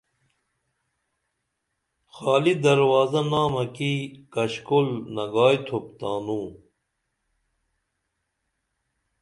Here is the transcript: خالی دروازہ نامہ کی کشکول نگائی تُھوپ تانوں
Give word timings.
خالی 2.15 2.53
دروازہ 2.65 3.21
نامہ 3.31 3.63
کی 3.75 3.93
کشکول 4.33 4.87
نگائی 5.15 5.57
تُھوپ 5.65 5.85
تانوں 5.99 6.47